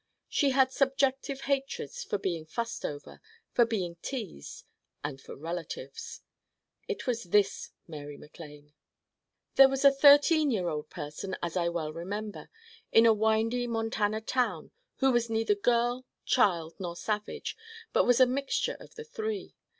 [0.27, 4.65] She had subjective hatreds for being fussed over, for being teased
[5.03, 6.21] and for relatives.
[6.87, 8.73] It was this Mary MacLane.
[9.57, 12.49] There was a thirteen year old person, as I well remember,
[12.91, 17.55] in a windy Montana town, who was neither girl, child nor savage
[17.93, 19.53] but was a mixture of the three.